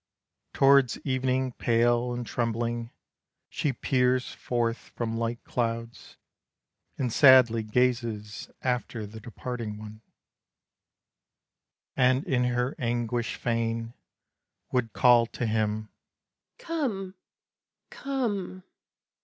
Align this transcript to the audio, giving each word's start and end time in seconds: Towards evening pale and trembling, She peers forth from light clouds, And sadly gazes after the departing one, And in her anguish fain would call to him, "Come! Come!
Towards 0.53 0.97
evening 1.05 1.51
pale 1.51 2.11
and 2.11 2.25
trembling, 2.25 2.89
She 3.49 3.71
peers 3.71 4.33
forth 4.33 4.91
from 4.95 5.15
light 5.15 5.43
clouds, 5.43 6.17
And 6.97 7.13
sadly 7.13 7.61
gazes 7.61 8.49
after 8.63 9.05
the 9.05 9.19
departing 9.19 9.77
one, 9.77 10.01
And 11.95 12.23
in 12.23 12.45
her 12.45 12.75
anguish 12.79 13.35
fain 13.35 13.93
would 14.71 14.91
call 14.93 15.27
to 15.27 15.45
him, 15.45 15.89
"Come! 16.57 17.13
Come! 17.91 18.63